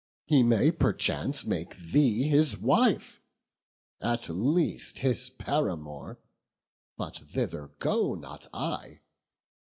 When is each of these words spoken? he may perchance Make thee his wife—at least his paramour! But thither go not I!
he 0.25 0.41
may 0.41 0.71
perchance 0.71 1.45
Make 1.45 1.77
thee 1.77 2.23
his 2.27 2.57
wife—at 2.57 4.29
least 4.29 4.97
his 4.97 5.29
paramour! 5.29 6.17
But 6.97 7.17
thither 7.31 7.67
go 7.77 8.15
not 8.15 8.47
I! 8.51 9.01